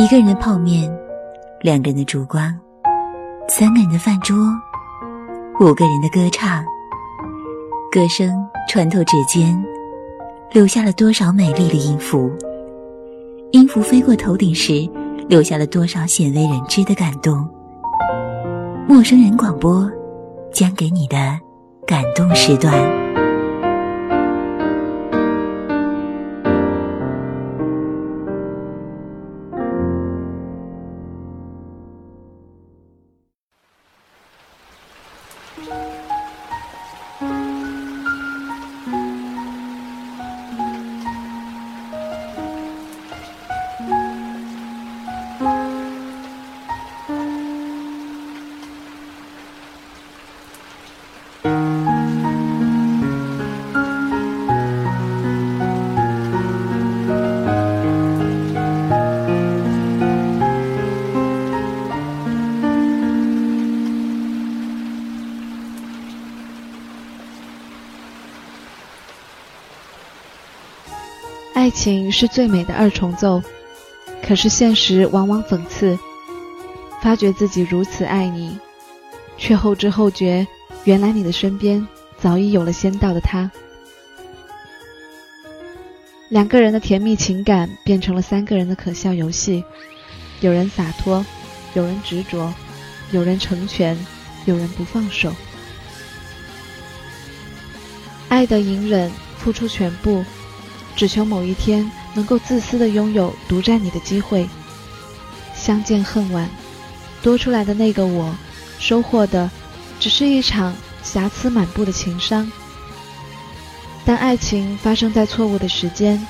[0.00, 0.90] 一个人的泡面，
[1.60, 2.58] 两个人的烛光，
[3.46, 4.34] 三个人的饭桌，
[5.60, 6.64] 五个人的歌唱。
[7.92, 8.32] 歌声
[8.66, 9.62] 穿透指尖，
[10.52, 12.32] 留下了多少美丽的音符？
[13.50, 14.88] 音符飞过头顶时，
[15.28, 17.46] 留下了多少鲜为人知的感动？
[18.88, 19.86] 陌生人广播，
[20.50, 21.38] 将给你的
[21.86, 22.72] 感动时段。
[71.80, 73.42] 情是最美的二重奏，
[74.22, 75.98] 可是现实往往讽刺。
[77.00, 78.58] 发觉自己如此爱你，
[79.38, 80.46] 却后知后觉，
[80.84, 83.50] 原来你的身边早已有了先到的他。
[86.28, 89.64] 两个人的甜蜜情感变成了三个人的可笑游戏，
[90.40, 91.24] 有人洒脱，
[91.72, 92.52] 有人执着，
[93.10, 93.96] 有人成全，
[94.44, 95.34] 有人不放手。
[98.28, 100.22] 爱的隐忍，付出全部。
[101.00, 104.46] 只求某一天能够自私的拥有独占你的机会。
[105.54, 106.46] 相见恨晚，
[107.22, 108.36] 多出来的那个我，
[108.78, 109.50] 收获的
[109.98, 112.52] 只是一场瑕疵满布的情伤。
[114.04, 116.22] 当爱情发生在错误的时间，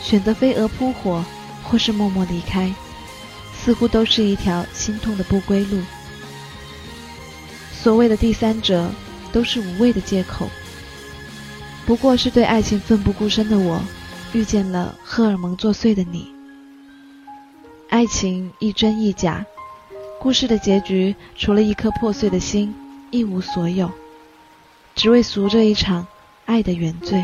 [0.00, 1.24] 选择飞蛾扑火，
[1.64, 2.72] 或是默默离开，
[3.60, 5.80] 似乎都是一条心痛的不归路。
[7.72, 8.88] 所谓的第三者，
[9.32, 10.48] 都是无谓的借口，
[11.84, 13.82] 不过是对爱情奋不顾身的我。
[14.32, 16.26] 遇见了荷尔蒙作祟的你，
[17.90, 19.44] 爱情一真一假，
[20.18, 22.74] 故事的结局除了一颗破碎的心，
[23.10, 23.90] 一无所有，
[24.94, 26.06] 只为赎这一场
[26.46, 27.22] 爱的原罪。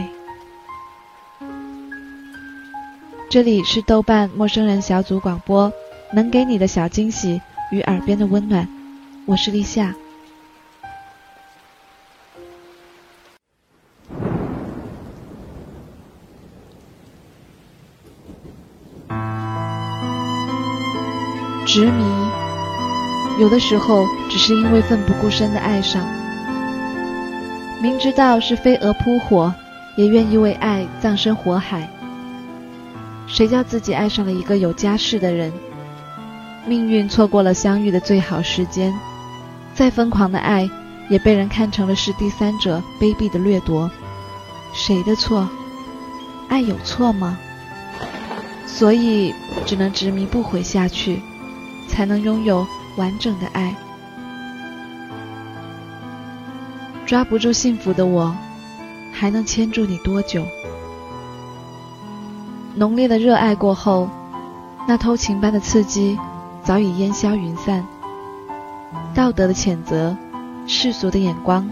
[3.30, 5.72] 这里是豆瓣陌生人小组广播，
[6.12, 7.40] 能给你的小惊喜
[7.72, 8.68] 与耳边的温暖，
[9.24, 9.94] 我是立夏。
[23.48, 26.06] 有的时候只是因为奋不顾身的爱上，
[27.80, 29.54] 明知道是飞蛾扑火，
[29.96, 31.88] 也愿意为爱葬身火海。
[33.26, 35.50] 谁叫自己爱上了一个有家室的人？
[36.66, 38.92] 命运错过了相遇的最好时间，
[39.72, 40.68] 再疯狂的爱，
[41.08, 43.90] 也被人看成了是第三者卑鄙的掠夺。
[44.74, 45.48] 谁的错？
[46.50, 47.38] 爱有错吗？
[48.66, 51.22] 所以只能执迷不悔下去。
[51.88, 52.66] 才能拥有
[52.98, 53.74] 完整的爱。
[57.06, 58.36] 抓不住幸福的我，
[59.14, 60.44] 还能牵住你多久？
[62.74, 64.08] 浓烈的热爱过后，
[64.86, 66.18] 那偷情般的刺激
[66.62, 67.82] 早已烟消云散。
[69.14, 70.14] 道德的谴责，
[70.66, 71.68] 世俗的眼光，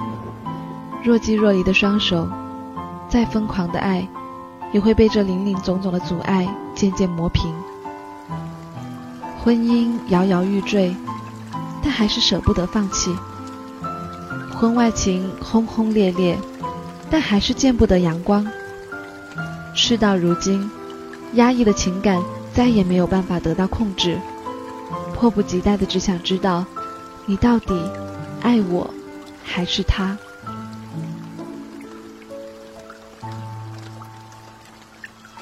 [1.05, 2.27] 若即若离的双手，
[3.09, 4.09] 再疯狂的爱，
[4.73, 7.55] 也会被这林林总总的阻碍渐渐磨平。
[9.45, 10.97] 婚姻摇摇欲坠，
[11.87, 13.13] 但还是舍不得放弃；
[14.53, 16.37] 婚外情轰轰烈烈，
[17.09, 18.45] 但还是见不得阳光。
[19.73, 20.69] 事到如今，
[21.35, 22.21] 压抑的情感
[22.53, 24.19] 再也没有办法得到控制，
[25.15, 26.67] 迫不及待的只想知道，
[27.25, 27.81] 你到底
[28.43, 28.93] 爱我
[29.45, 30.19] 还是他？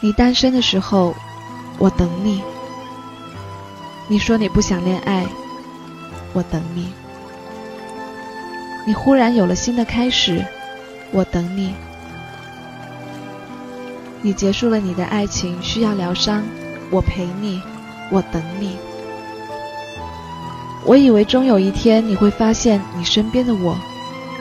[0.01, 1.15] 你单身的时候，
[1.79, 2.43] 我等你。
[4.09, 5.27] 你说你不想恋爱，
[6.35, 6.93] 我等你。
[8.87, 10.45] 你忽然有了新的开始，
[11.11, 11.75] 我等你。
[14.21, 16.43] 你结束了你的爱情，需要疗伤，
[16.91, 17.63] 我陪你，
[18.11, 18.77] 我等你。
[20.85, 23.79] 我以为终有一天你会发现你身边的我，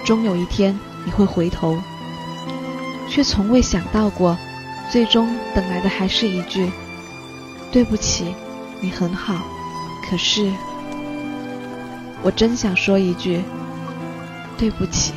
[0.03, 1.77] 终有一天你会回头，
[3.09, 4.37] 却从未想到过，
[4.89, 6.69] 最终等来的还是一句：
[7.71, 8.35] 对不起。
[8.81, 9.35] 你很好，
[10.09, 10.51] 可是
[12.23, 13.43] 我真想说一句
[14.57, 15.13] 对不起。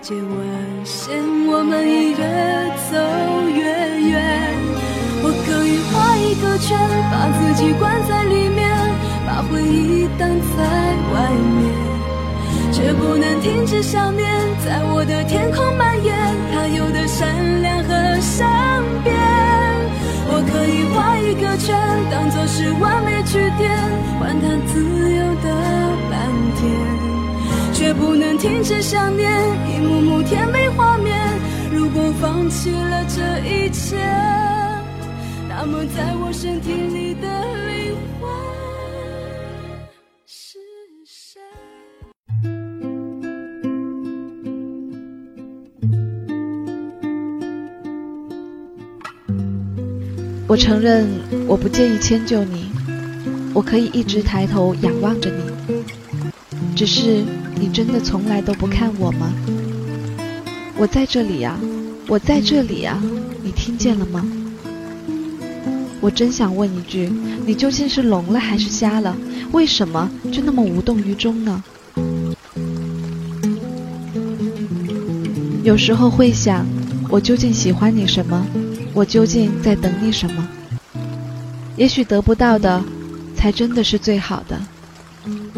[0.00, 1.18] 接完线，
[1.48, 2.16] 我们已越
[2.88, 2.96] 走
[3.50, 3.62] 越
[4.10, 4.14] 远。
[5.20, 6.78] 我可以画一个圈，
[7.10, 8.70] 把自己关在里面，
[9.26, 10.62] 把回忆挡在
[11.12, 11.28] 外
[11.58, 11.74] 面，
[12.72, 14.30] 却不能停止想念，
[14.64, 16.14] 在我的天空蔓延，
[16.54, 19.14] 它有的善良和善变。
[20.30, 21.74] 我可以画一个圈，
[22.10, 23.68] 当作是完美句点，
[24.20, 25.50] 换它自由的
[26.08, 27.07] 蓝天，
[27.78, 29.30] 却不能停止想念，
[29.70, 31.16] 一幕幕甜美画面。
[31.72, 33.96] 如果放弃了这一切。
[35.48, 37.28] 那么，在我身体里的
[37.68, 38.28] 灵魂
[40.26, 40.58] 是
[41.06, 41.40] 谁？
[50.48, 51.06] 我承认，
[51.46, 52.72] 我不介意迁就你，
[53.54, 55.44] 我可以一直抬头仰望着你。
[56.74, 57.24] 只是，
[57.58, 59.32] 你真的从来都不看我吗？
[60.76, 61.58] 我在这里呀，
[62.06, 63.02] 我在这里呀，
[63.42, 64.24] 你听见了吗？
[66.00, 67.10] 我真想问一句，
[67.44, 69.16] 你究竟是聋了还是瞎了？
[69.50, 71.64] 为什么就那么无动于衷呢？
[75.64, 76.64] 有时候会想，
[77.08, 78.46] 我究竟喜欢你什么？
[78.94, 80.48] 我究竟在等你什么？
[81.76, 82.82] 也许得不到的，
[83.34, 84.60] 才真的是最好的。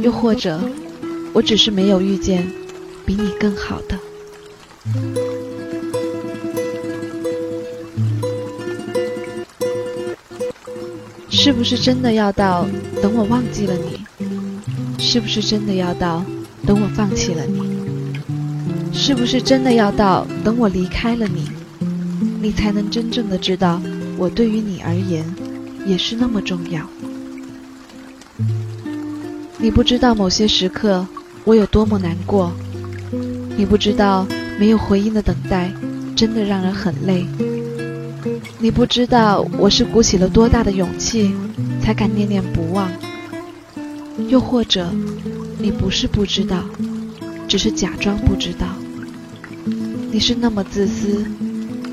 [0.03, 0.58] 又或者，
[1.32, 2.50] 我只是没有遇见
[3.06, 3.99] 比你更好的。
[11.31, 12.67] 是不是真的要到
[13.00, 14.00] 等我忘记了你？
[14.99, 16.23] 是不是真的要到
[16.67, 17.81] 等我放弃了你？
[18.93, 21.49] 是不是真的要到等我离开了你，
[22.41, 23.81] 你才能真正的知道
[24.19, 25.25] 我对于你而言
[25.87, 26.87] 也是那么重要？
[29.56, 31.06] 你不知道某些时刻
[31.45, 32.53] 我有多么难过，
[33.57, 34.27] 你不知道
[34.59, 35.73] 没有回应的等待
[36.15, 37.27] 真的让人很累。
[38.59, 41.35] 你不知道我是鼓起了多大的勇气，
[41.81, 42.91] 才敢念念不忘。
[44.29, 44.93] 又或者，
[45.59, 46.63] 你不是不知道，
[47.49, 48.67] 只是假装不知道。
[50.13, 51.25] 你是那么自私，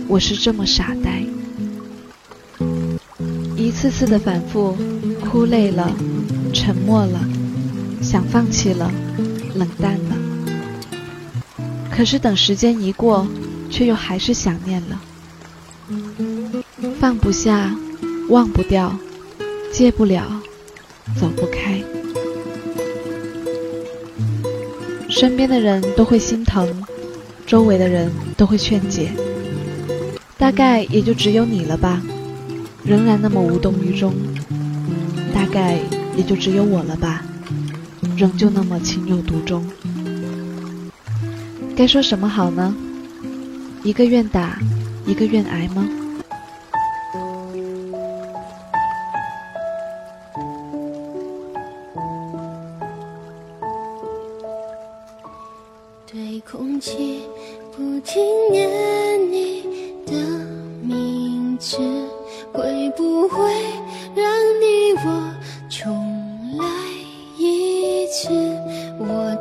[0.08, 1.24] 我是这么傻呆。
[3.56, 4.76] 一次次的反复，
[5.24, 5.90] 哭累了，
[6.54, 7.20] 沉默了，
[8.02, 8.92] 想放弃了，
[9.58, 10.16] 冷淡了。
[11.92, 13.28] 可是等时间一过，
[13.70, 15.02] 却又还是想念了。
[17.00, 17.76] 放不下，
[18.30, 18.96] 忘不掉，
[19.74, 20.24] 戒不了，
[21.20, 21.82] 走不开。
[25.10, 26.84] 身边的人都会心疼，
[27.46, 29.12] 周围的人都会劝解，
[30.38, 32.02] 大概也就只有你了吧，
[32.84, 34.14] 仍然那么无动于衷。
[35.34, 35.80] 大概
[36.16, 37.24] 也就只有我了吧，
[38.18, 39.64] 仍旧那么情有独钟。
[41.76, 42.76] 该说什么好呢？
[43.84, 44.58] 一个愿打
[45.06, 45.88] 一个愿挨吗？
[56.12, 57.22] 对空气
[57.76, 58.20] 不停
[58.52, 58.68] 念
[59.32, 59.62] 你
[60.08, 60.14] 的
[60.82, 61.78] 名字
[62.52, 63.38] 会不会
[64.16, 64.26] 让
[64.60, 65.37] 你我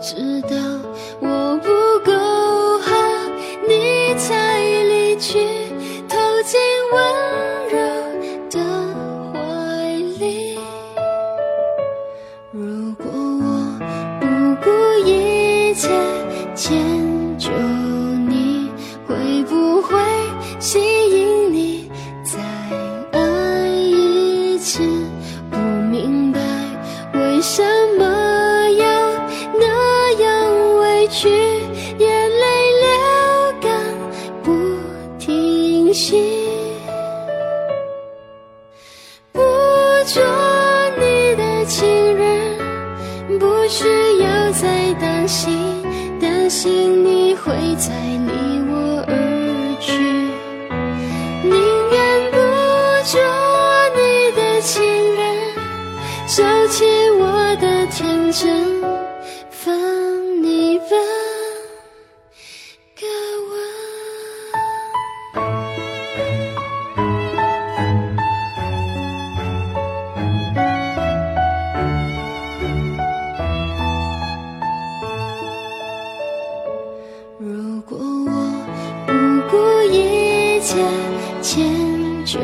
[0.07, 0.76] 直到
[35.97, 36.46] 心。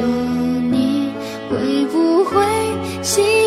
[0.01, 0.07] 有
[0.61, 1.13] 你
[1.51, 2.37] 会不会
[3.03, 3.42] 心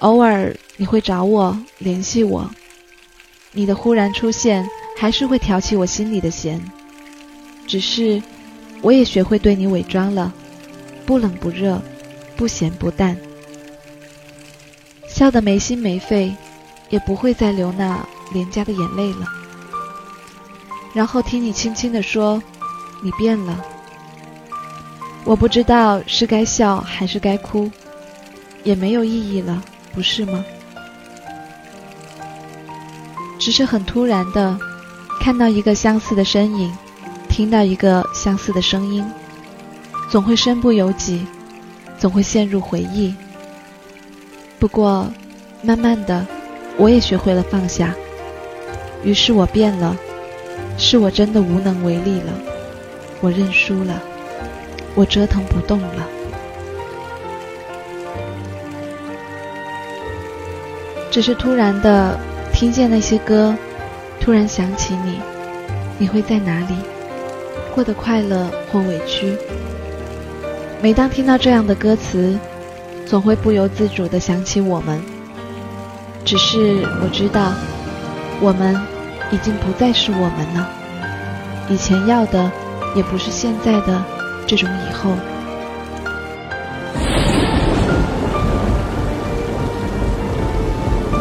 [0.00, 2.50] 偶尔你会找我联系我，
[3.52, 6.60] 你的忽然出现还是会挑起我心里的弦。
[7.66, 8.22] 只是
[8.82, 10.32] 我也学会对你伪装了，
[11.04, 11.80] 不冷不热，
[12.36, 13.16] 不咸不淡，
[15.08, 16.34] 笑得没心没肺，
[16.90, 19.26] 也不会再流那廉价的眼泪了。
[20.92, 22.42] 然后听你轻轻地说
[23.02, 23.64] ：“你变了。”
[25.24, 27.70] 我不知道是该笑还是该哭，
[28.62, 29.62] 也没有意义了。
[29.96, 30.44] 不是吗？
[33.38, 34.58] 只是很突然的，
[35.22, 36.70] 看到一个相似的身影，
[37.30, 39.02] 听到一个相似的声音，
[40.10, 41.26] 总会身不由己，
[41.98, 43.14] 总会陷入回忆。
[44.58, 45.10] 不过，
[45.62, 46.26] 慢慢的，
[46.76, 47.94] 我也学会了放下。
[49.02, 49.96] 于是我变了，
[50.76, 52.34] 是我真的无能为力了，
[53.22, 54.02] 我认输了，
[54.94, 56.06] 我折腾不动了。
[61.16, 62.20] 只是突然的
[62.52, 63.54] 听见那些歌，
[64.20, 65.18] 突然想起你，
[65.96, 66.76] 你会在哪里？
[67.74, 69.34] 过得快乐或委屈？
[70.82, 72.38] 每当听到这样的歌词，
[73.06, 75.00] 总会不由自主的想起我们。
[76.22, 77.50] 只是我知道，
[78.38, 78.78] 我们
[79.30, 80.68] 已经不再是我们了。
[81.70, 82.52] 以前要的，
[82.94, 84.04] 也不是现在的
[84.46, 85.12] 这种以后。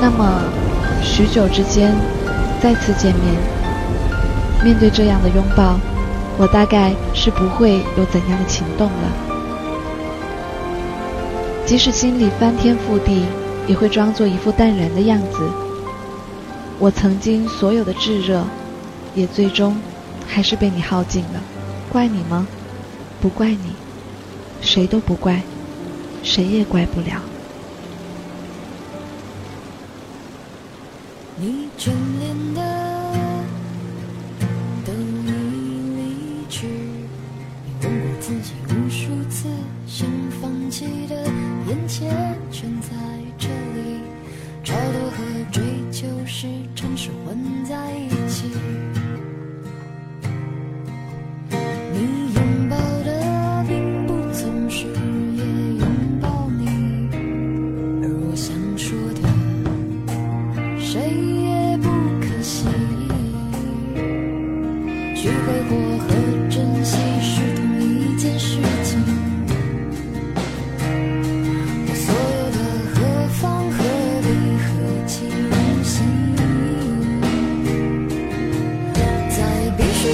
[0.07, 0.39] 那么，
[1.01, 1.91] 许久之间
[2.61, 3.33] 再次见面，
[4.63, 5.79] 面对这样的拥抱，
[6.37, 9.11] 我大概是不会有怎样的情动了。
[11.65, 13.25] 即使心里翻天覆地，
[13.65, 15.39] 也会装作一副淡然的样子。
[16.77, 18.43] 我曾经所有的炙热，
[19.15, 19.75] 也最终
[20.27, 21.41] 还是被你耗尽了。
[21.91, 22.45] 怪你吗？
[23.19, 23.73] 不怪你，
[24.61, 25.41] 谁都不怪，
[26.21, 27.19] 谁也怪不了。
[31.37, 32.74] 你眷恋的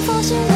[0.02, 0.51] 发现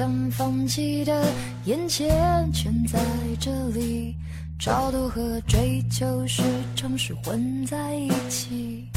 [0.00, 1.30] 想放弃的
[1.66, 2.98] 眼前全在
[3.38, 4.16] 这里，
[4.58, 6.42] 超度和追求时
[6.74, 8.88] 常是混在一起。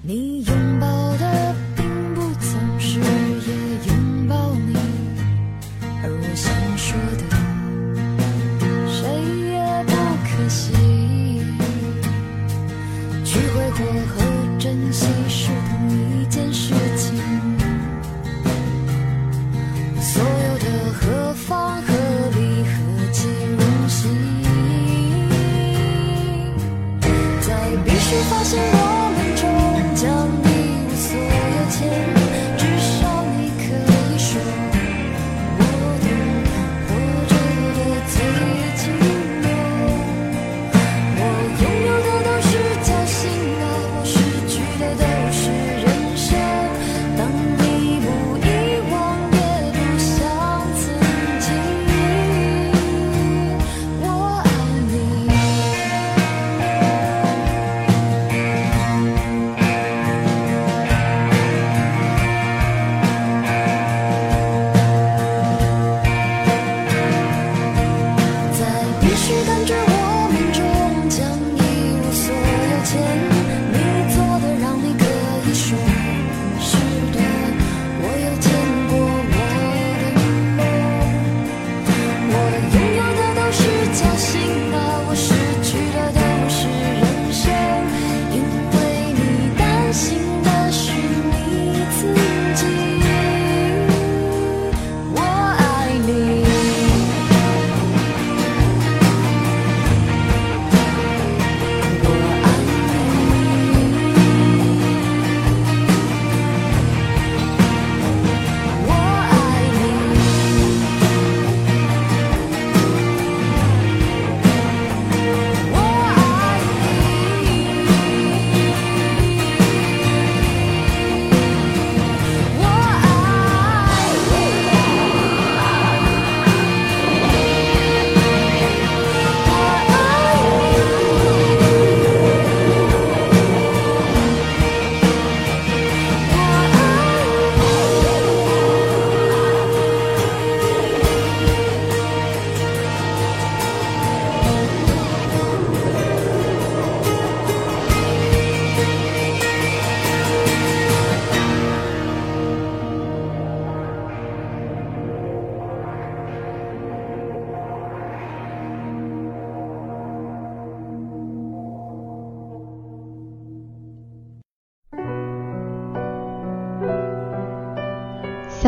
[0.00, 0.86] 你拥抱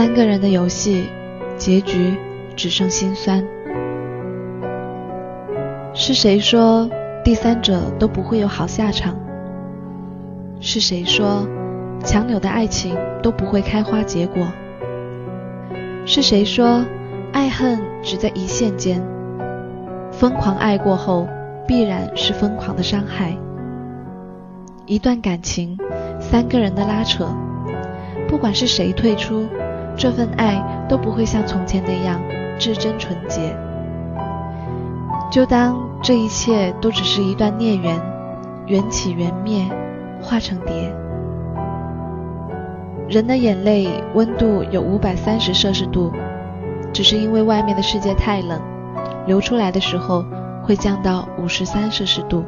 [0.00, 1.04] 三个人的游戏，
[1.58, 2.16] 结局
[2.56, 3.46] 只剩心酸。
[5.92, 6.88] 是谁说
[7.22, 9.14] 第三者都不会有好下场？
[10.58, 11.46] 是谁说
[12.02, 14.46] 强扭的爱情都不会开花结果？
[16.06, 16.82] 是谁说
[17.34, 19.06] 爱恨只在一线间？
[20.10, 21.28] 疯狂爱过后，
[21.66, 23.36] 必然是疯狂的伤害。
[24.86, 25.76] 一段感情，
[26.18, 27.28] 三个人的拉扯，
[28.26, 29.46] 不管是谁退出，
[29.96, 32.20] 这份爱都不会像从前那样
[32.58, 33.56] 至真纯洁。
[35.30, 38.00] 就当这一切都只是一段孽缘，
[38.66, 39.64] 缘起缘灭，
[40.20, 40.92] 化成蝶。
[43.08, 46.12] 人的眼泪温度有五百三十摄氏度，
[46.92, 48.60] 只是因为外面的世界太冷，
[49.26, 50.24] 流出来的时候
[50.64, 52.44] 会降到五十三摄氏度。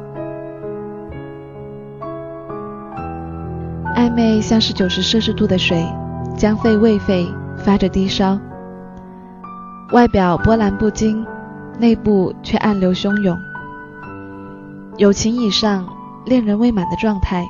[3.95, 5.85] 暧昧像是九十摄氏度的水，
[6.35, 8.39] 将肺未沸，发着低烧，
[9.91, 11.25] 外表波澜不惊，
[11.79, 13.37] 内部却暗流汹涌。
[14.97, 15.85] 友情以上，
[16.25, 17.45] 恋人未满的状态，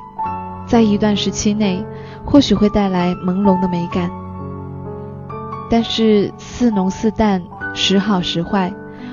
[0.66, 1.84] 在一段时期内，
[2.24, 4.10] 或许会带来朦胧的美感，
[5.70, 7.42] 但是似浓似淡，
[7.74, 8.72] 时好时坏，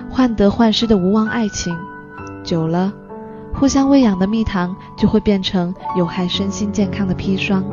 [0.10, 1.76] 患得患失的无望爱情，
[2.44, 2.92] 久了。
[3.54, 7.64] 互相喂养的蜜糖就会变成有害身心健康的砒霜。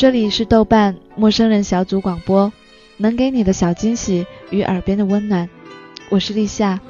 [0.00, 2.50] 这里是豆瓣陌生人小组广播，
[2.96, 5.50] 能给你的小惊喜与耳边的温暖，
[6.08, 6.80] 我是立夏，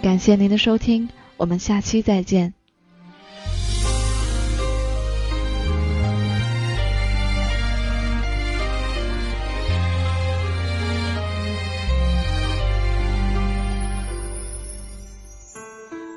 [0.00, 2.54] 感谢您的收听，我们下期再见。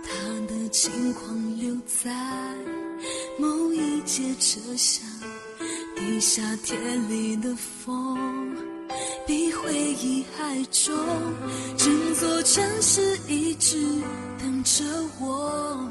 [0.04, 0.14] 他
[0.48, 2.12] 的轻狂留在
[3.40, 5.09] 某一节车厢
[6.20, 6.78] 夏天
[7.10, 8.18] 里的风，
[9.26, 10.94] 比回忆还重。
[11.78, 13.78] 整座城市一直
[14.38, 14.84] 等着
[15.20, 15.90] 我，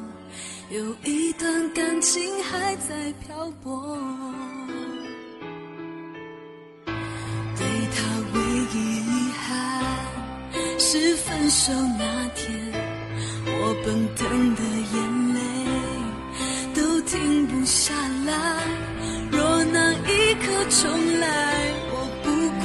[0.70, 3.96] 有一段感情还在漂泊。
[7.56, 8.40] 对他唯
[8.74, 9.82] 一遗憾
[10.78, 12.54] 是分手那天，
[13.46, 14.62] 我奔腾的
[14.92, 15.40] 眼泪
[16.74, 17.94] 都停不下
[18.26, 18.32] 来，
[20.40, 21.26] 可重来，
[21.90, 22.26] 我不
[22.60, 22.64] 哭，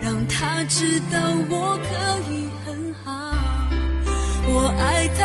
[0.00, 1.18] 让他知道
[1.48, 1.88] 我可
[2.30, 2.32] 以
[2.64, 3.08] 很好。
[4.46, 5.22] 我爱他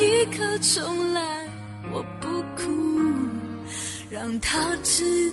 [0.00, 1.22] 一刻重来，
[1.92, 2.68] 我不哭，
[4.10, 5.23] 让他知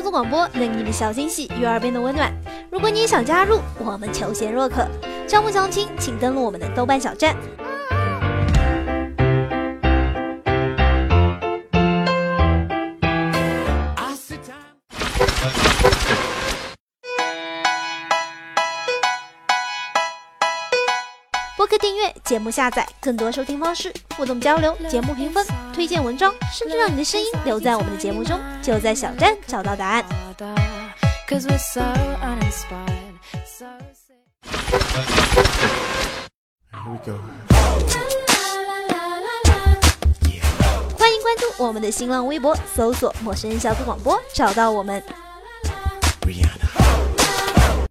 [0.00, 2.32] 陌生人小组广播，能给你的小惊喜与耳边的温暖。
[2.70, 4.86] 如果你也想加入，我们求贤若渴。
[5.28, 7.36] 招募相亲，请登录我们的豆瓣小站。
[22.30, 30.04] 节目下载、更多收听方式、互动交流、节目评分、推荐文章，甚至让你的声音留在我们的节目中，就在小站找到答案。
[40.96, 45.02] 欢迎关注我们的新浪微博，搜索“陌生人小组广播”，找到我们。